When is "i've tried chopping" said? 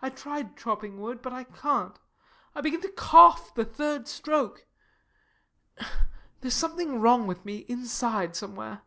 0.00-1.00